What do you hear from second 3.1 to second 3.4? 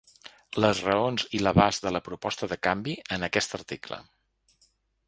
en